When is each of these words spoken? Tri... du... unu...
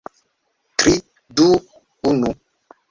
Tri... 0.77 0.93
du... 1.41 1.47
unu... 2.13 2.35